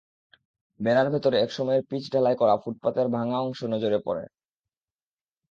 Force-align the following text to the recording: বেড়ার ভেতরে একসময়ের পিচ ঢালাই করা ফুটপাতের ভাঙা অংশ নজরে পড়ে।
বেড়ার 0.79 1.07
ভেতরে 1.09 1.37
একসময়ের 1.39 1.83
পিচ 1.89 2.03
ঢালাই 2.13 2.35
করা 2.35 2.55
ফুটপাতের 2.57 3.07
ভাঙা 3.07 3.37
অংশ 3.39 3.59
নজরে 3.63 3.99
পড়ে। 4.05 4.23